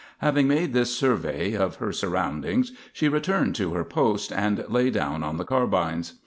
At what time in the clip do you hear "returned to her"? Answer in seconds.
3.07-3.83